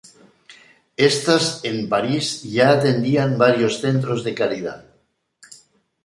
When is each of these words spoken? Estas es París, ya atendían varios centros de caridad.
Estas 1.07 1.43
es 1.71 1.75
París, 1.91 2.41
ya 2.55 2.71
atendían 2.71 3.37
varios 3.37 3.79
centros 3.81 4.23
de 4.23 4.33
caridad. 4.33 4.83